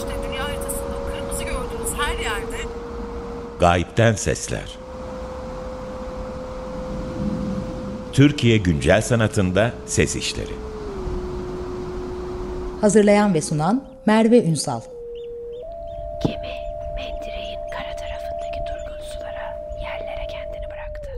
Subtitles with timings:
[0.00, 2.56] işte dünya haritasında kırmızı gördüğünüz her yerde
[3.60, 4.78] Gayipten Sesler
[8.12, 10.52] Türkiye Güncel Sanatında Ses İşleri
[12.80, 14.80] Hazırlayan ve sunan Merve Ünsal
[16.26, 16.54] Gemi
[16.96, 21.10] mendireğin kara tarafındaki durgun sulara yerlere kendini bıraktı.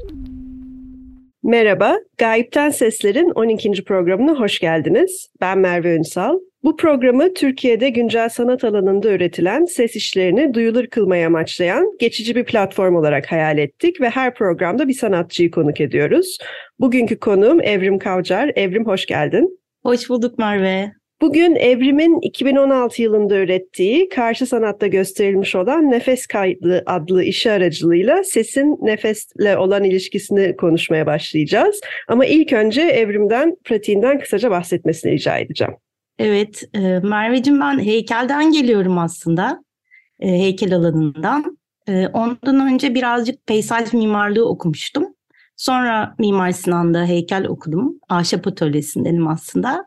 [1.43, 3.85] Merhaba, Gayipten Sesler'in 12.
[3.85, 5.31] programına hoş geldiniz.
[5.41, 6.39] Ben Merve Ünsal.
[6.65, 12.97] Bu programı Türkiye'de güncel sanat alanında üretilen ses işlerini duyulur kılmaya amaçlayan geçici bir platform
[12.97, 16.39] olarak hayal ettik ve her programda bir sanatçıyı konuk ediyoruz.
[16.81, 18.53] Bugünkü konuğum Evrim Kavcar.
[18.57, 19.59] Evrim hoş geldin.
[19.83, 20.93] Hoş bulduk Merve.
[21.21, 28.79] Bugün Evrim'in 2016 yılında ürettiği karşı sanatta gösterilmiş olan Nefes Kaydı adlı işi aracılığıyla sesin
[28.83, 31.81] nefesle olan ilişkisini konuşmaya başlayacağız.
[32.09, 35.75] Ama ilk önce Evrim'den, pratiğinden kısaca bahsetmesini rica edeceğim.
[36.19, 39.65] Evet, e, Merveciğim ben heykelden geliyorum aslında.
[40.21, 41.59] E, heykel alanından.
[41.89, 45.05] E, ondan önce birazcık peysaj mimarlığı okumuştum.
[45.57, 48.01] Sonra Mimar Sinan'da heykel okudum.
[48.09, 49.87] Ahşap atölyesindenim aslında.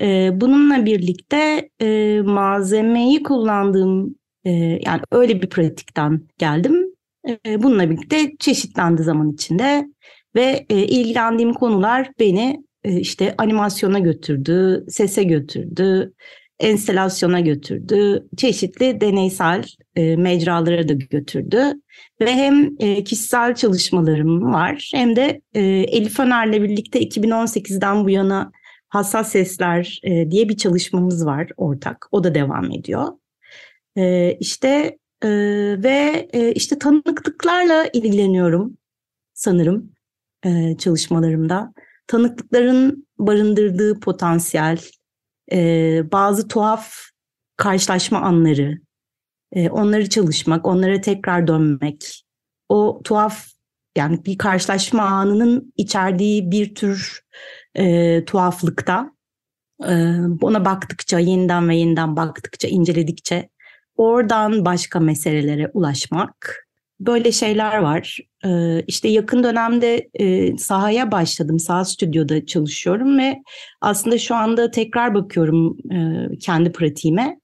[0.00, 4.50] E, bununla birlikte e, malzemeyi kullandığım, e,
[4.86, 6.94] yani öyle bir pratikten geldim.
[7.46, 9.86] E, bununla birlikte çeşitlendi zaman içinde.
[10.34, 16.12] Ve e, ilgilendiğim konular beni işte animasyona götürdü, sese götürdü,
[16.60, 19.64] enstelasyona götürdü, çeşitli deneysel
[19.96, 21.72] e, mecralara da götürdü.
[22.20, 28.52] Ve hem e, kişisel çalışmalarım var hem de e, Elif Öner'le birlikte 2018'den bu yana
[28.88, 32.08] Hassas Sesler e, diye bir çalışmamız var ortak.
[32.12, 33.08] O da devam ediyor.
[33.96, 35.28] E, işte e,
[35.82, 38.76] ve e, işte tanıklıklarla ilgileniyorum
[39.34, 39.92] sanırım
[40.44, 41.72] e, çalışmalarımda
[42.06, 44.80] tanıklıkların barındırdığı potansiyel,
[45.52, 46.94] e, bazı tuhaf
[47.56, 48.78] karşılaşma anları,
[49.52, 52.24] e, onları çalışmak, onlara tekrar dönmek,
[52.68, 53.46] o tuhaf
[53.96, 57.20] yani bir karşılaşma anının içerdiği bir tür
[57.74, 59.12] e, tuhaflıkta
[59.84, 59.92] e,
[60.40, 63.48] ona baktıkça, yeniden ve yeniden baktıkça, inceledikçe
[63.96, 66.65] oradan başka meselelere ulaşmak
[67.00, 68.18] böyle şeyler var.
[68.44, 71.58] Ee, işte yakın dönemde e, sahaya başladım.
[71.58, 73.42] Saha stüdyoda çalışıyorum ve
[73.80, 77.40] aslında şu anda tekrar bakıyorum e, kendi pratiğime.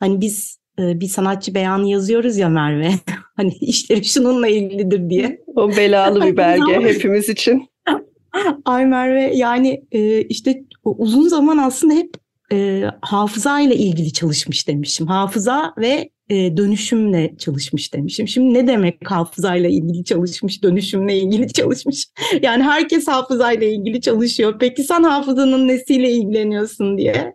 [0.00, 2.90] Hani biz e, bir sanatçı beyanı yazıyoruz ya Merve.
[3.36, 5.42] hani işleri şununla ilgilidir diye.
[5.56, 7.68] O belalı bir belge hepimiz için.
[8.64, 9.84] Ay Merve yani
[10.28, 12.14] işte uzun zaman aslında hep
[12.52, 15.06] e, hafıza ile ilgili çalışmış demişim.
[15.06, 18.28] Hafıza ve e, dönüşümle çalışmış demişim.
[18.28, 22.06] Şimdi ne demek hafızayla ilgili çalışmış, dönüşümle ilgili çalışmış?
[22.42, 24.56] Yani herkes hafızayla ilgili çalışıyor.
[24.60, 27.34] Peki sen hafızanın nesiyle ilgileniyorsun diye.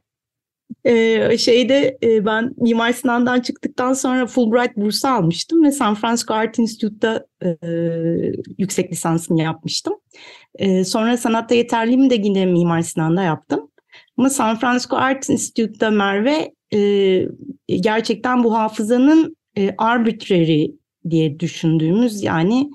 [0.86, 6.60] Ee, şeyde e, ben Mimar Sinan'dan çıktıktan sonra Fulbright bursu almıştım ve San Francisco Art
[6.60, 7.58] Institute'da e,
[8.58, 9.94] yüksek lisansımı yapmıştım.
[10.56, 13.72] E, sonra sanatta yeterliyim de yine Mimar Sinan'da yaptım.
[14.18, 17.28] Ama San Francisco Art Institute'da Merve e,
[17.68, 20.68] gerçekten bu hafızanın e, arbitrary
[21.10, 22.70] diye düşündüğümüz yani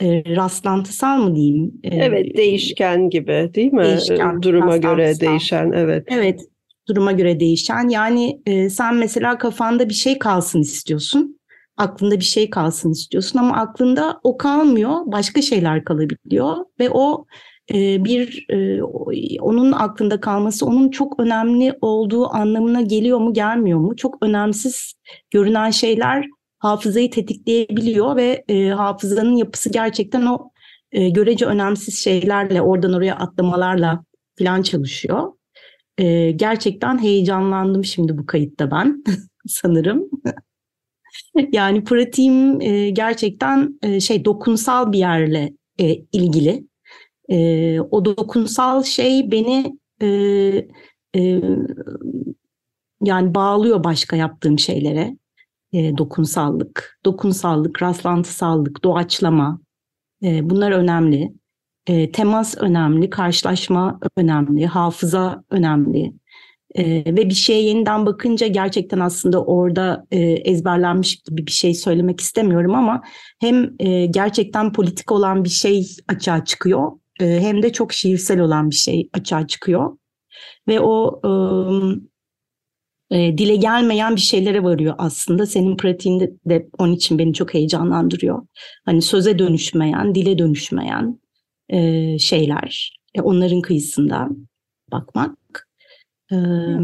[0.00, 1.72] e, rastlantısal mı diyeyim?
[1.82, 3.84] E, evet değişken gibi değil mi?
[3.84, 6.04] Değişken, Duruma göre değişen evet.
[6.10, 6.40] Evet
[6.88, 11.38] duruma göre değişen yani e, sen mesela kafanda bir şey kalsın istiyorsun.
[11.76, 17.26] Aklında bir şey kalsın istiyorsun ama aklında o kalmıyor başka şeyler kalabiliyor ve o
[17.70, 18.46] bir
[19.40, 23.96] onun aklında kalması onun çok önemli olduğu anlamına geliyor mu gelmiyor mu?
[23.96, 24.94] Çok önemsiz
[25.30, 26.26] görünen şeyler
[26.58, 28.44] hafızayı tetikleyebiliyor ve
[28.76, 30.50] hafızanın yapısı gerçekten o
[30.92, 34.04] görece önemsiz şeylerle oradan oraya atlamalarla
[34.38, 35.32] falan çalışıyor.
[36.36, 39.04] gerçekten heyecanlandım şimdi bu kayıtta ben
[39.46, 40.10] sanırım.
[41.52, 42.58] yani pratiğim
[42.94, 45.52] gerçekten şey dokunsal bir yerle
[46.12, 46.71] ilgili
[47.28, 50.06] e, o dokunsal şey beni e,
[51.16, 51.40] e,
[53.02, 55.16] yani bağlıyor başka yaptığım şeylere.
[55.72, 59.60] E, dokunsallık, dokunsallık, rastlantısallık, doğaçlama
[60.22, 61.32] e, bunlar önemli.
[61.86, 66.12] E, temas önemli, karşılaşma önemli, hafıza önemli.
[66.74, 72.20] E, ve bir şeye yeniden bakınca gerçekten aslında orada e, ezberlenmiş gibi bir şey söylemek
[72.20, 73.02] istemiyorum ama
[73.40, 76.92] hem e, gerçekten politik olan bir şey açığa çıkıyor
[77.24, 79.96] hem de çok şiirsel olan bir şey açığa çıkıyor.
[80.68, 81.20] Ve o
[83.12, 85.46] e, dile gelmeyen bir şeylere varıyor aslında.
[85.46, 88.46] Senin pratiğinde de onun için beni çok heyecanlandırıyor.
[88.84, 91.20] Hani söze dönüşmeyen, dile dönüşmeyen
[91.68, 92.98] e, şeyler.
[93.14, 94.28] E, onların kıyısında
[94.92, 95.41] bakmak.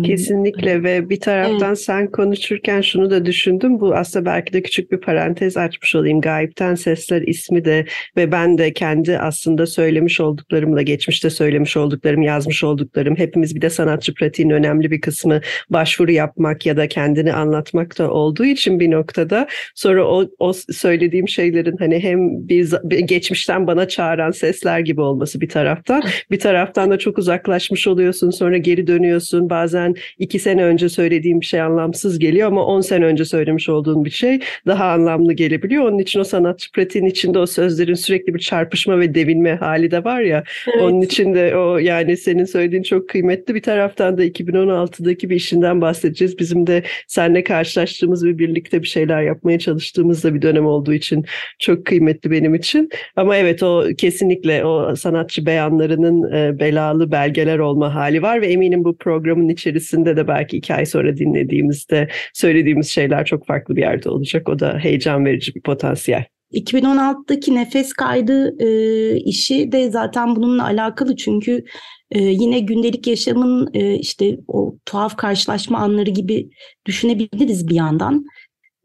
[0.02, 3.80] Kesinlikle ve bir taraftan sen konuşurken şunu da düşündüm.
[3.80, 6.20] Bu aslında belki de küçük bir parantez açmış olayım.
[6.20, 7.84] Gayipten Sesler ismi de
[8.16, 13.16] ve ben de kendi aslında söylemiş olduklarımla geçmişte söylemiş olduklarım, yazmış olduklarım.
[13.16, 15.40] Hepimiz bir de sanatçı pratiğin önemli bir kısmı
[15.70, 21.28] başvuru yapmak ya da kendini anlatmak da olduğu için bir noktada sonra o, o söylediğim
[21.28, 26.90] şeylerin hani hem bir, bir geçmişten bana çağıran sesler gibi olması bir taraftan bir taraftan
[26.90, 32.18] da çok uzaklaşmış oluyorsun sonra geri dönüyorsun bazen iki sene önce söylediğim bir şey anlamsız
[32.18, 35.84] geliyor ama on sene önce söylemiş olduğun bir şey daha anlamlı gelebiliyor.
[35.84, 40.04] Onun için o sanatçı pratiğin içinde o sözlerin sürekli bir çarpışma ve devinme hali de
[40.04, 40.44] var ya.
[40.68, 40.82] Evet.
[40.82, 43.54] Onun için de o yani senin söylediğin çok kıymetli.
[43.54, 46.38] Bir taraftan da 2016'daki bir işinden bahsedeceğiz.
[46.38, 51.24] Bizim de seninle karşılaştığımız ve birlikte bir şeyler yapmaya çalıştığımız da bir dönem olduğu için
[51.58, 52.90] çok kıymetli benim için.
[53.16, 58.84] Ama evet o kesinlikle o sanatçı beyanlarının e, belalı belgeler olma hali var ve eminim
[58.84, 58.96] bu
[59.28, 64.48] programın içerisinde de belki iki ay sonra dinlediğimizde söylediğimiz şeyler çok farklı bir yerde olacak.
[64.48, 66.24] O da heyecan verici bir potansiyel.
[66.52, 71.64] 2016'daki nefes kaydı e, işi de zaten bununla alakalı çünkü
[72.10, 76.50] e, yine gündelik yaşamın e, işte o tuhaf karşılaşma anları gibi
[76.86, 78.24] düşünebiliriz bir yandan.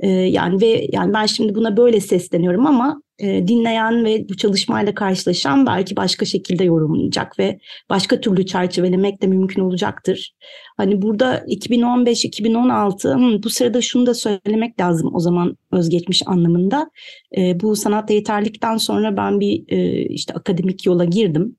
[0.04, 4.94] E, yani ve yani ben şimdi buna böyle sesleniyorum ama e, dinleyen ve bu çalışmayla
[4.94, 7.60] karşılaşan belki başka şekilde yorumlayacak ve
[7.90, 10.34] başka türlü çerçevelemek de mümkün olacaktır.
[10.78, 16.90] Hani burada 2015-2016 bu sırada şunu da söylemek lazım o zaman özgeçmiş anlamında.
[17.38, 21.56] E, bu sanatta yeterlikten sonra ben bir e, işte akademik yola girdim.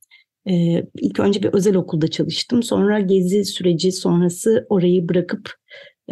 [0.49, 2.63] E, ilk önce bir özel okulda çalıştım.
[2.63, 5.55] Sonra gezi süreci sonrası orayı bırakıp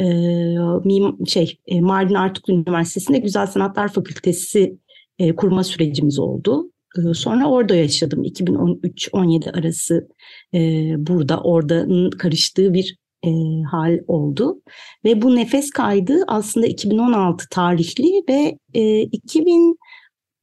[0.00, 4.78] e, şey e, Mardin Artuklu Üniversitesi'nde Güzel Sanatlar Fakültesi
[5.18, 6.70] e, kurma sürecimiz oldu.
[6.98, 8.24] E, sonra orada yaşadım.
[8.24, 10.08] 2013-17 arası
[10.54, 10.58] e,
[11.06, 13.30] burada, oradanın karıştığı bir e,
[13.70, 14.62] hal oldu.
[15.04, 19.04] Ve bu nefes kaydı aslında 2016 tarihli ve e,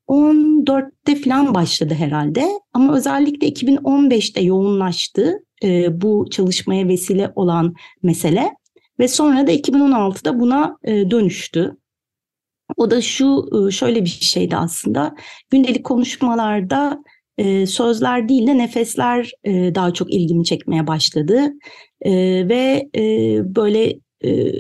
[0.10, 2.48] 2014'te falan başladı herhalde.
[2.74, 7.74] Ama özellikle 2015'te yoğunlaştı e, bu çalışmaya vesile olan
[8.04, 8.59] mesele.
[9.00, 11.78] Ve sonra da 2016'da buna e, dönüştü.
[12.78, 15.16] O da şu şöyle bir şeydi aslında.
[15.50, 17.04] Gündelik konuşmalarda
[17.38, 21.42] e, sözler değil de nefesler e, daha çok ilgimi çekmeye başladı.
[22.02, 22.12] E,
[22.50, 23.02] ve e,
[23.56, 24.54] böyle e,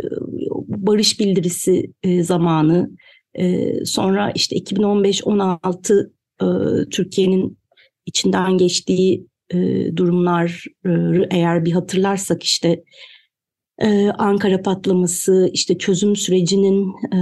[0.68, 2.89] barış bildirisi e, zamanı
[3.33, 6.09] e, sonra işte 2015-16
[6.41, 6.45] e,
[6.89, 7.57] Türkiye'nin
[8.06, 9.57] içinden geçtiği e,
[9.95, 10.89] durumlar e,
[11.31, 12.83] eğer bir hatırlarsak işte
[13.81, 17.19] ee, Ankara patlaması, işte çözüm sürecinin e,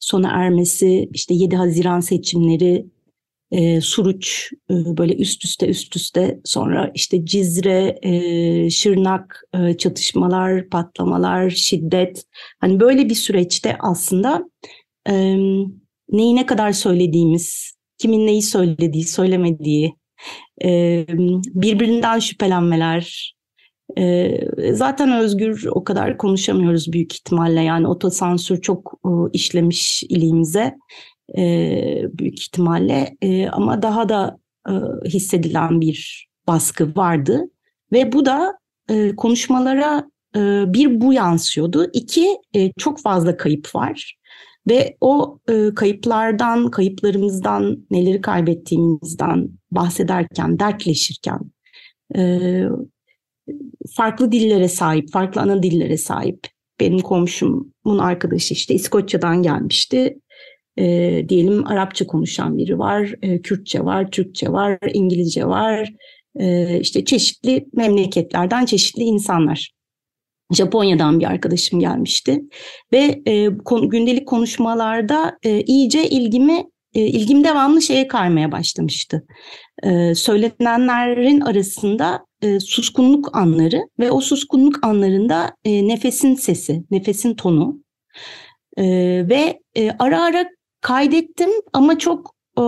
[0.00, 2.86] sona ermesi, işte 7 Haziran seçimleri,
[3.50, 10.68] e, Suruç e, böyle üst üste üst üste sonra işte Cizre, e, Şırnak e, çatışmalar,
[10.68, 12.24] patlamalar, şiddet.
[12.60, 14.44] Hani böyle bir süreçte aslında
[15.08, 15.36] e,
[16.10, 19.94] neyi ne kadar söylediğimiz, kimin neyi söylediği, söylemediği,
[20.64, 21.04] e,
[21.54, 23.34] birbirinden şüphelenmeler,
[23.98, 24.38] e,
[24.72, 27.62] zaten özgür o kadar konuşamıyoruz büyük ihtimalle.
[27.62, 30.74] Yani otosansür çok e, işlemiş iliğimize
[31.38, 31.42] e,
[32.18, 33.16] büyük ihtimalle.
[33.22, 34.38] E, ama daha da
[35.04, 37.40] hissedilen bir baskı vardı.
[37.92, 38.58] Ve bu da
[39.16, 40.04] konuşmalara
[40.66, 41.90] bir bu yansıyordu.
[41.92, 42.26] İki
[42.78, 44.16] çok fazla kayıp var.
[44.68, 51.40] Ve o e, kayıplardan kayıplarımızdan neleri kaybettiğimizden bahsederken dertleşirken
[52.16, 52.62] e,
[53.96, 56.40] farklı dillere sahip, farklı ana dillere sahip.
[56.80, 60.18] Benim komşumun arkadaşı işte İskoçya'dan gelmişti.
[60.78, 65.92] E, diyelim Arapça konuşan biri var, e, Kürtçe var, Türkçe var, İngilizce var.
[66.38, 69.74] E, işte çeşitli memleketlerden çeşitli insanlar.
[70.52, 72.40] Japonya'dan bir arkadaşım gelmişti
[72.92, 79.24] ve e, konu, gündelik konuşmalarda e, iyice ilgimi e, ilgim devamlı şeye kaymaya başlamıştı.
[79.82, 87.82] E, söylenenlerin arasında e, suskunluk anları ve o suskunluk anlarında e, nefesin sesi, nefesin tonu
[88.76, 88.84] e,
[89.28, 90.46] ve e, ara ara
[90.80, 92.62] kaydettim ama çok e,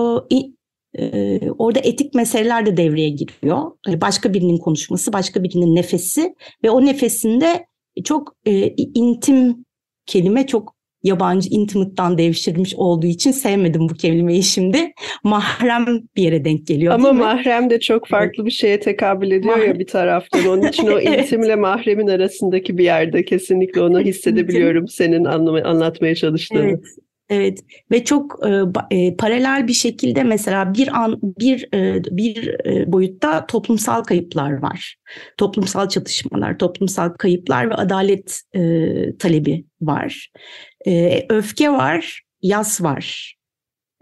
[0.99, 3.73] e, orada etik meseleler de devreye giriyor.
[3.89, 7.67] E, başka birinin konuşması, başka birinin nefesi ve o nefesinde
[8.05, 9.65] çok e, intim
[10.07, 10.76] kelime çok
[11.07, 14.93] yabancı intimate'dan devşirmiş olduğu için sevmedim bu kelimeyi şimdi.
[15.25, 15.87] Mahrem
[16.17, 19.87] bir yere denk geliyor Ama mahrem de çok farklı bir şeye tekabül ediyor ya bir
[19.87, 20.47] taraftan.
[20.47, 21.25] Onun için o evet.
[21.25, 26.61] intimle mahremin arasındaki bir yerde kesinlikle onu hissedebiliyorum senin anlama, anlatmaya çalıştığını.
[26.61, 27.06] Evet.
[27.29, 28.63] Evet ve çok e,
[28.97, 34.97] e, paralel bir şekilde mesela bir an bir e, bir e, boyutta toplumsal kayıplar var.
[35.37, 38.61] Toplumsal çatışmalar, toplumsal kayıplar ve adalet e,
[39.19, 40.31] talebi var.
[40.87, 43.37] E, öfke var, yas var.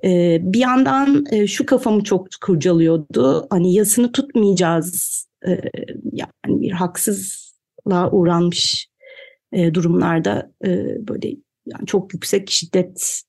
[0.04, 3.46] E, bir yandan e, şu kafamı çok kurcalıyordu.
[3.50, 5.26] Hani yasını tutmayacağız.
[5.46, 5.50] E,
[6.12, 8.88] yani bir haksızlığa uğranmış
[9.52, 10.68] e, durumlarda e,
[11.08, 13.22] böyle yani çok yüksek şiddet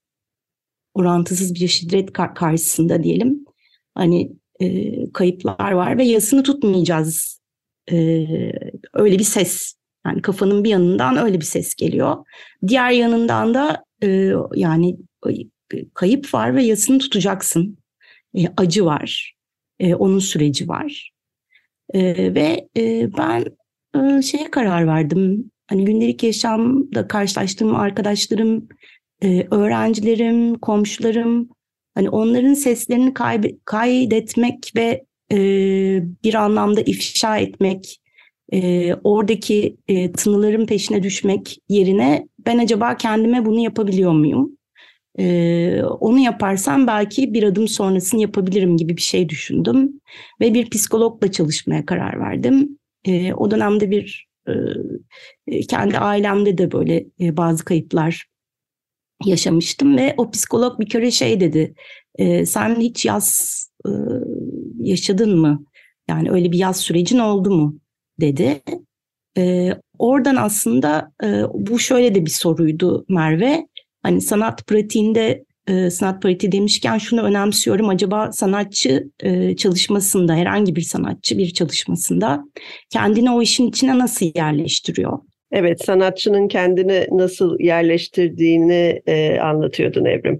[0.93, 3.45] orantısız bir şiddet kar- karşısında diyelim.
[3.95, 7.39] Hani e, kayıplar var ve yasını tutmayacağız.
[7.91, 7.95] E,
[8.93, 9.75] öyle bir ses.
[10.05, 12.25] Yani kafanın bir yanından öyle bir ses geliyor.
[12.67, 14.97] Diğer yanından da e, yani
[15.93, 17.77] kayıp var ve yasını tutacaksın.
[18.37, 19.35] E, acı var.
[19.79, 21.11] E, onun süreci var.
[21.93, 23.45] E, ve e, ben
[23.95, 28.67] e, şeye karar verdim hani gündelik yaşamda karşılaştığım arkadaşlarım,
[29.23, 31.49] e, öğrencilerim, komşularım
[31.95, 35.37] hani onların seslerini kaybe- kaydetmek ve e,
[36.23, 38.01] bir anlamda ifşa etmek,
[38.53, 44.57] e, oradaki e, tınıların peşine düşmek yerine ben acaba kendime bunu yapabiliyor muyum?
[45.19, 50.01] E, onu yaparsam belki bir adım sonrasını yapabilirim gibi bir şey düşündüm
[50.41, 52.79] ve bir psikologla çalışmaya karar verdim.
[53.05, 54.27] E, o dönemde bir
[55.69, 58.25] kendi ailemde de böyle e, bazı kayıplar
[59.25, 61.75] yaşamıştım ve o psikolog bir kere şey dedi.
[62.15, 63.89] E, sen hiç yaz e,
[64.79, 65.65] yaşadın mı?
[66.09, 67.79] Yani öyle bir yaz sürecin oldu mu?
[68.19, 68.61] dedi.
[69.37, 73.67] E, oradan aslında e, bu şöyle de bir soruydu Merve.
[74.03, 77.89] Hani sanat pratiğinde e, sanat pratiği demişken şunu önemsiyorum.
[77.89, 82.43] Acaba sanatçı e, çalışmasında herhangi bir sanatçı bir çalışmasında
[82.89, 85.19] kendini o işin içine nasıl yerleştiriyor?
[85.51, 90.39] Evet, sanatçının kendini nasıl yerleştirdiğini e, anlatıyordun Evrim.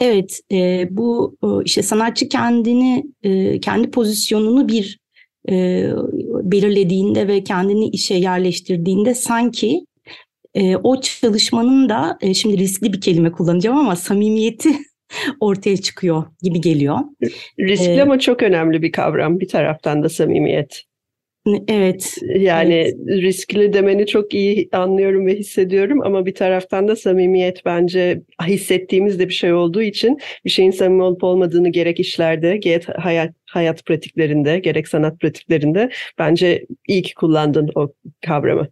[0.00, 4.98] Evet, e, bu işte sanatçı kendini, e, kendi pozisyonunu bir
[5.50, 5.88] e,
[6.42, 9.86] belirlediğinde ve kendini işe yerleştirdiğinde sanki
[10.54, 14.68] e, o çalışmanın da e, şimdi riskli bir kelime kullanacağım ama samimiyeti
[15.40, 16.98] ortaya çıkıyor gibi geliyor.
[17.60, 20.82] Riskli Ee, ama çok önemli bir kavram bir taraftan da samimiyet.
[21.68, 22.94] Evet, Yani Evet.
[23.08, 29.28] riskli demeni çok iyi anlıyorum ve hissediyorum ama bir taraftan da samimiyet bence hissettiğimiz de
[29.28, 34.58] bir şey olduğu için bir şeyin samimi olup olmadığını gerek işlerde, gerek hayat, hayat pratiklerinde,
[34.58, 37.92] gerek sanat pratiklerinde bence iyi ki kullandın o
[38.26, 38.68] kavramı.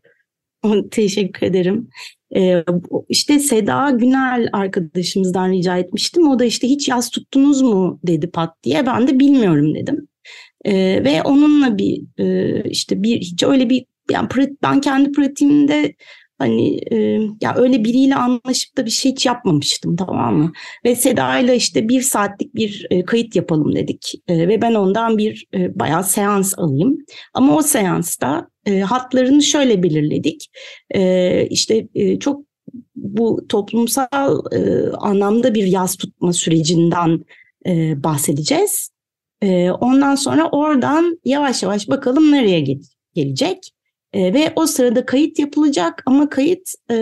[0.91, 1.89] teşekkür ederim.
[2.37, 6.29] E, bu- işte Seda Günel arkadaşımızdan rica etmiştim.
[6.29, 8.87] O da işte hiç yaz tuttunuz mu dedi pat diye.
[8.87, 10.09] Ben de bilmiyorum dedim.
[10.65, 14.29] E, ve onunla bir e, işte bir hiç öyle bir yani
[14.63, 15.95] ben kendi pratiğimde
[16.43, 16.97] hani e,
[17.41, 20.53] ya öyle biriyle anlaşıp da bir şey hiç yapmamıştım tamam mı?
[20.85, 25.47] Ve Seda'yla işte bir saatlik bir e, kayıt yapalım dedik E, ve ben ondan bir
[25.55, 26.99] e, bayağı seans alayım.
[27.35, 30.51] Ama o seansta e, hatlarını şöyle belirledik.
[30.95, 32.45] E, işte e, çok
[32.95, 37.25] bu toplumsal e, anlamda bir yaz tutma sürecinden
[37.67, 38.91] e, bahsedeceğiz.
[39.43, 43.73] E, ondan sonra oradan yavaş yavaş bakalım nereye ge- gelecek.
[44.13, 46.97] E, ve o sırada kayıt yapılacak ama kayıt e,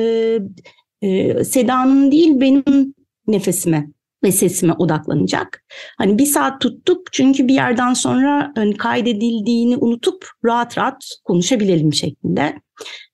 [1.03, 2.95] e, Seda'nın değil benim
[3.27, 3.89] nefesime
[4.25, 5.65] ve sesime odaklanacak.
[5.99, 12.55] Hani bir saat tuttuk çünkü bir yerden sonra hani kaydedildiğini unutup rahat rahat konuşabilelim şeklinde.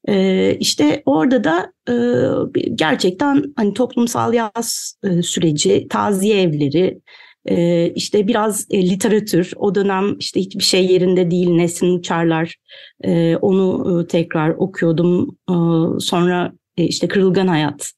[0.09, 1.95] Ee, işte orada da e,
[2.75, 7.01] gerçekten hani toplumsal yaz e, süreci, taziye evleri,
[7.49, 12.55] e, işte biraz e, literatür, o dönem işte hiçbir şey yerinde değil, Nesrin Uçarlar,
[13.05, 15.37] e, onu e, tekrar okuyordum.
[15.51, 15.55] E,
[16.01, 17.93] sonra e, işte Kırılgan Hayat,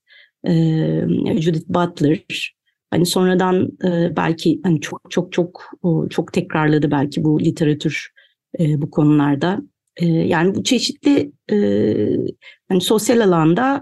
[1.41, 2.55] Judith Butler,
[2.91, 3.69] Hani sonradan
[4.17, 5.71] belki hani çok çok çok
[6.11, 8.11] çok tekrarladı belki bu literatür
[8.59, 9.61] bu konularda.
[10.01, 11.33] Yani bu çeşitli
[12.69, 13.81] hani sosyal alanda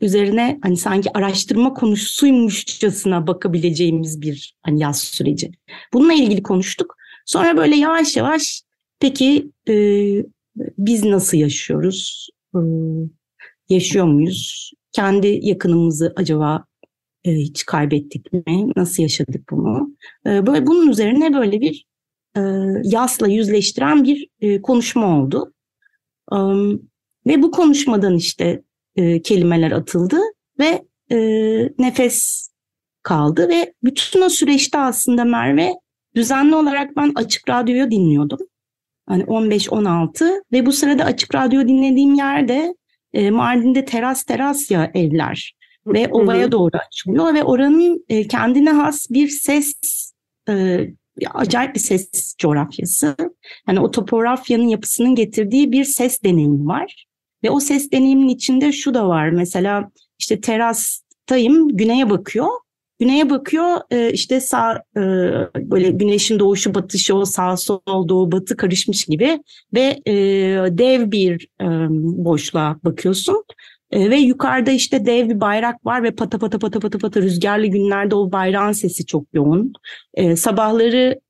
[0.00, 5.50] üzerine hani sanki araştırma konusuymuşçasına bakabileceğimiz bir hani yaz süreci.
[5.92, 6.96] Bununla ilgili konuştuk.
[7.26, 8.62] Sonra böyle yavaş yavaş
[9.00, 9.74] peki e,
[10.56, 12.28] biz nasıl yaşıyoruz?
[12.54, 12.60] E,
[13.68, 14.72] yaşıyor muyuz?
[14.92, 16.64] Kendi yakınımızı acaba
[17.24, 18.72] e, hiç kaybettik mi?
[18.76, 19.96] Nasıl yaşadık bunu?
[20.26, 21.86] E, böyle bunun üzerine böyle bir
[22.36, 22.40] e,
[22.84, 25.52] yasla yüzleştiren bir e, konuşma oldu.
[26.32, 26.36] E,
[27.26, 28.62] ve bu konuşmadan işte
[28.96, 30.18] e, kelimeler atıldı
[30.58, 31.18] ve e,
[31.78, 32.48] nefes
[33.02, 35.72] kaldı ve bütün o süreçte aslında Merve
[36.14, 38.38] düzenli olarak ben açık radyoyu dinliyordum.
[39.06, 42.74] Hani 15-16 ve bu sırada açık radyo dinlediğim yerde
[43.12, 45.54] e, Mardin'de teras teras ya evler.
[45.86, 49.74] ve ovaya doğru açılıyor ve oranın e, kendine has bir ses
[50.48, 50.78] e,
[51.34, 53.16] acayip bir ses coğrafyası.
[53.68, 57.06] Yani o topografyanın yapısının getirdiği bir ses deneyimi var.
[57.44, 59.30] Ve o ses deneyiminin içinde şu da var.
[59.30, 62.48] Mesela işte terastayım, güneye bakıyor.
[62.98, 65.00] Güneye bakıyor e, işte sağ e,
[65.56, 69.42] böyle güneşin doğuşu batışı o sağ sol doğu batı karışmış gibi
[69.74, 70.12] ve e,
[70.78, 71.48] dev bir
[72.24, 73.44] boşluğa bakıyorsun.
[73.92, 78.14] Ve yukarıda işte dev bir bayrak var ve pata pata pata pata pata rüzgarlı günlerde
[78.14, 79.72] o bayrağın sesi çok yoğun.
[80.36, 81.20] Sabahları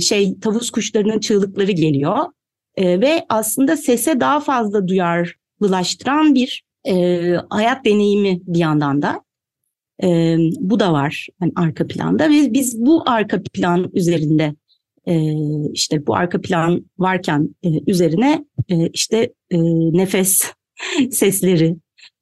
[0.00, 2.16] şey tavus kuşlarının çığlıkları geliyor.
[2.76, 9.24] E, ve aslında sese daha fazla duyarlılaştıran bir e, hayat deneyimi bir yandan da.
[10.02, 14.54] E, bu da var yani arka planda ve biz bu arka plan üzerinde
[15.06, 15.14] e,
[15.72, 19.58] işte bu arka plan varken e, üzerine e, işte e,
[19.92, 20.42] nefes
[21.10, 21.76] sesleri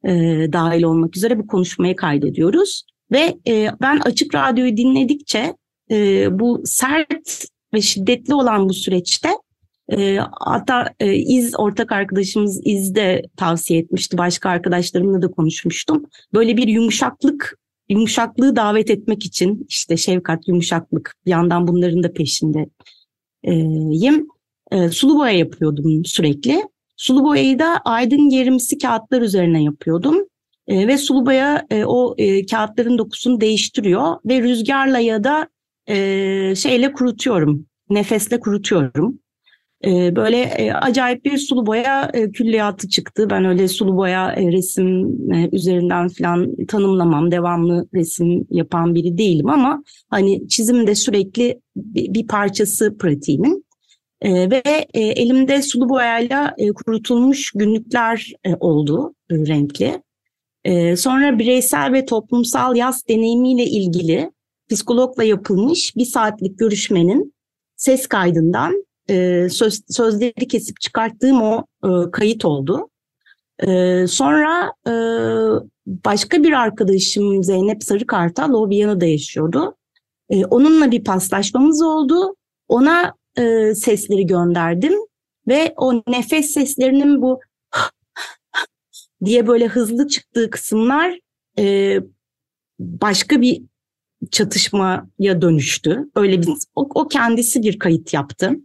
[0.04, 0.12] e,
[0.52, 2.86] dahil olmak üzere bu konuşmayı kaydediyoruz.
[3.12, 5.54] Ve e, ben açık radyoyu dinledikçe
[5.90, 9.28] e, bu sert ve şiddetli olan bu süreçte
[9.92, 14.18] e, hatta e, İz ortak arkadaşımız İz de tavsiye etmişti.
[14.18, 16.06] Başka arkadaşlarımla da konuşmuştum.
[16.34, 17.58] Böyle bir yumuşaklık
[17.88, 24.28] yumuşaklığı davet etmek için işte şefkat, yumuşaklık bir yandan bunların da peşindeyim.
[24.70, 26.62] E, sulu boya yapıyordum sürekli.
[26.96, 30.16] Sulu boyayı da aydın gerimsi kağıtlar üzerine yapıyordum.
[30.66, 35.48] E, ve sulu boya e, o e, kağıtların dokusunu değiştiriyor ve rüzgarla ya da
[35.88, 35.96] e,
[36.56, 39.18] şeyle kurutuyorum, nefesle kurutuyorum.
[39.84, 43.30] E, böyle e, acayip bir sulu boya e, külliyatı çıktı.
[43.30, 49.48] Ben öyle sulu boya e, resim e, üzerinden falan tanımlamam, devamlı resim yapan biri değilim
[49.48, 53.64] ama hani çizim de sürekli bir, bir parçası pratiğimin.
[54.20, 54.62] E, ve
[54.94, 60.02] e, elimde sulu boyayla e, kurutulmuş günlükler e, oldu e, renkli.
[60.64, 64.30] E, sonra bireysel ve toplumsal yaz deneyimiyle ilgili
[64.70, 67.34] psikologla yapılmış bir saatlik görüşmenin
[67.76, 72.88] ses kaydından e, söz, sözleri kesip çıkarttığım o e, kayıt oldu.
[73.58, 74.94] E, sonra e,
[75.86, 79.76] başka bir arkadaşım Zeynep Sarıkartal, o Viyana'da yaşıyordu.
[80.30, 82.36] E, onunla bir paslaşmamız oldu.
[82.68, 84.94] Ona e, sesleri gönderdim
[85.48, 87.40] ve o nefes seslerinin bu
[89.24, 91.18] diye böyle hızlı çıktığı kısımlar
[91.58, 91.98] e,
[92.80, 93.62] başka bir
[94.30, 96.10] çatışmaya dönüştü.
[96.16, 98.56] Öyle bir o, o kendisi bir kayıt yaptı.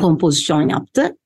[0.00, 1.16] Kompozisyon yaptı.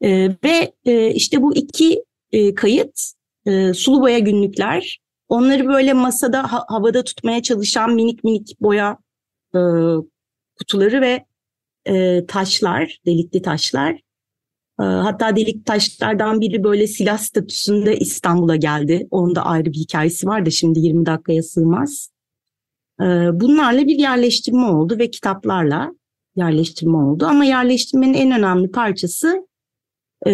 [0.00, 3.00] E, ve e, işte bu iki e, kayıt
[3.46, 5.00] e, sulu boya günlükler.
[5.28, 8.98] Onları böyle masada ha, havada tutmaya çalışan minik minik boya
[9.54, 9.60] e,
[10.58, 11.24] kutuları ve
[11.86, 13.92] e, taşlar, delikli taşlar.
[14.80, 19.06] E, hatta delik taşlardan biri böyle silah statüsünde İstanbul'a geldi.
[19.10, 22.10] Onun da ayrı bir hikayesi var da şimdi 20 dakikaya sığmaz.
[23.00, 25.92] E, bunlarla bir yerleştirme oldu ve kitaplarla
[26.36, 27.26] yerleştirme oldu.
[27.26, 29.46] Ama yerleştirmenin en önemli parçası
[30.26, 30.32] e,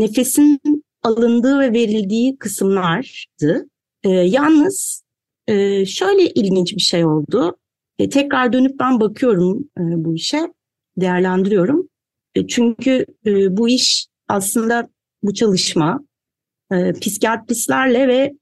[0.00, 0.60] nefesin
[1.02, 3.68] alındığı ve verildiği kısımlardı.
[4.04, 5.04] E, yalnız
[5.46, 7.56] e, şöyle ilginç bir şey oldu.
[7.98, 10.52] E, tekrar dönüp ben bakıyorum e, bu işe
[10.96, 11.88] değerlendiriyorum.
[12.34, 14.88] E, çünkü e, bu iş aslında
[15.22, 16.00] bu çalışma
[16.72, 18.32] e, psikiyatristlerle ve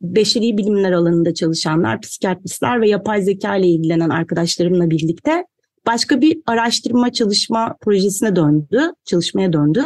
[0.00, 5.44] beşeri bilimler alanında çalışanlar, psikiyatristler ve yapay zeka ile ilgilenen arkadaşlarımla birlikte
[5.86, 9.82] başka bir araştırma çalışma projesine döndü, çalışmaya döndü.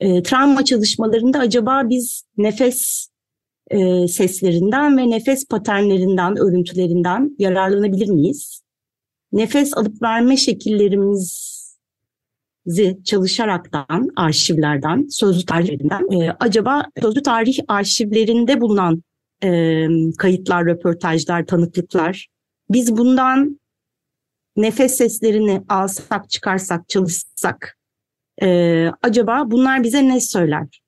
[0.00, 3.08] E, travma çalışmalarında acaba biz nefes
[3.70, 8.64] e, seslerinden ve nefes paternlerinden, örüntülerinden yararlanabilir miyiz?
[9.34, 19.02] nefes alıp verme şekillerimizi çalışaraktan, arşivlerden, sözlü tarihlerinden e, acaba sözlü tarih arşivlerinde bulunan
[19.44, 22.28] e, kayıtlar, röportajlar, tanıklıklar
[22.70, 23.60] biz bundan
[24.56, 27.78] nefes seslerini alsak, çıkarsak, çalışsak
[28.42, 30.80] e, acaba bunlar bize ne söyler?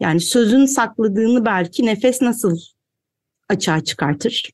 [0.00, 2.58] Yani sözün sakladığını belki nefes nasıl
[3.48, 4.50] açığa çıkartır?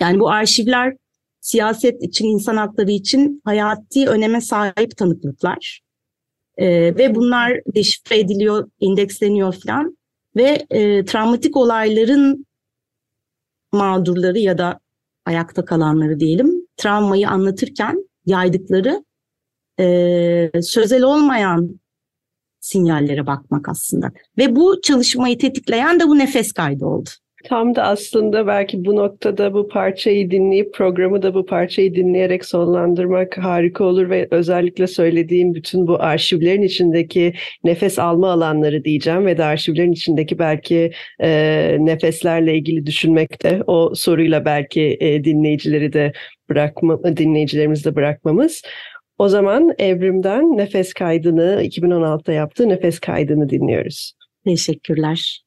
[0.00, 0.96] Yani bu arşivler
[1.40, 5.80] siyaset için, insan hakları için hayati öneme sahip tanıklıklar.
[6.56, 9.96] E, ve bunlar deşifre ediliyor, indeksleniyor falan.
[10.36, 12.46] Ve e, travmatik olayların
[13.72, 14.80] mağdurları ya da
[15.26, 19.04] ayakta kalanları diyelim, travmayı anlatırken yaydıkları
[19.80, 21.80] e, sözel olmayan
[22.60, 24.12] sinyallere bakmak aslında.
[24.38, 27.10] Ve bu çalışmayı tetikleyen de bu nefes kaydı oldu.
[27.44, 33.38] Tam da aslında belki bu noktada bu parçayı dinleyip programı da bu parçayı dinleyerek sonlandırmak
[33.38, 39.44] harika olur ve özellikle söylediğim bütün bu arşivlerin içindeki nefes alma alanları diyeceğim ve de
[39.44, 46.12] arşivlerin içindeki belki e, nefeslerle ilgili düşünmekte o soruyla belki e, dinleyicileri de
[46.48, 48.62] bırakma dinleyicilerimizi de bırakmamız.
[49.18, 54.12] O zaman Evrim'den nefes kaydını 2016'da yaptığı nefes kaydını dinliyoruz.
[54.44, 55.44] Teşekkürler.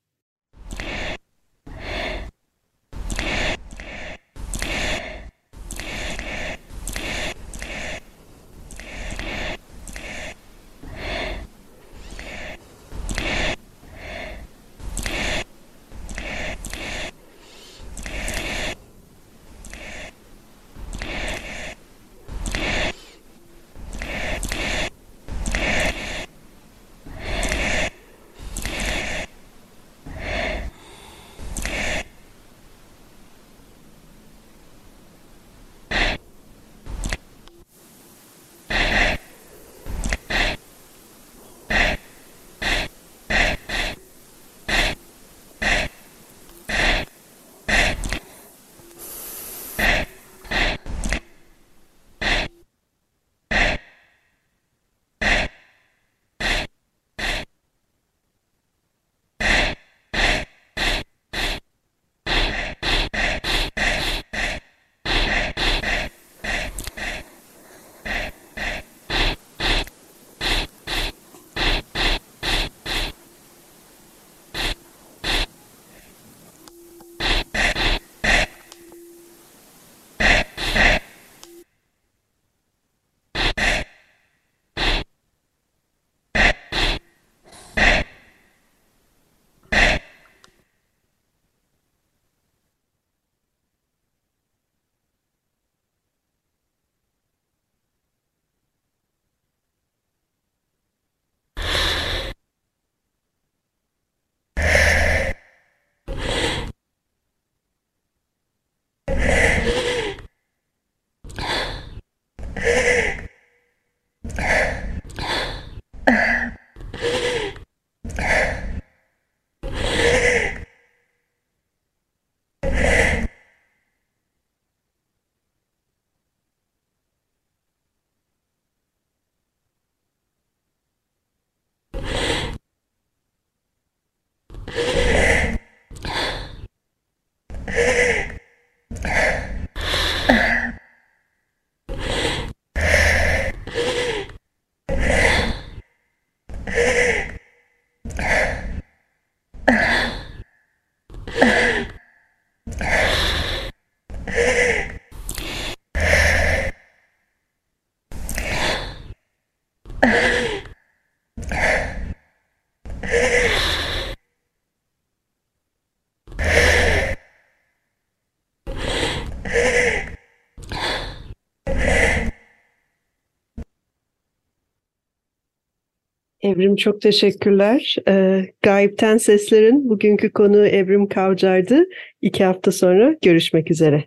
[176.42, 177.96] Evrim çok teşekkürler.
[178.08, 181.86] Ee, Gayipten Sesler'in bugünkü konuğu Evrim Kavcar'dı.
[182.22, 184.04] İki hafta sonra görüşmek üzere.